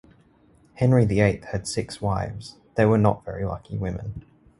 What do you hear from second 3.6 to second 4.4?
women.